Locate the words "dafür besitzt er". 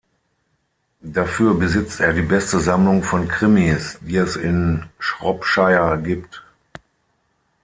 1.03-2.11